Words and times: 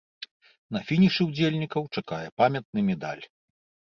На 0.77 0.79
фінішы 0.87 1.21
ўдзельнікаў 1.27 1.83
чакае 2.01 2.23
памятны 2.43 2.79
медаль. 2.91 3.21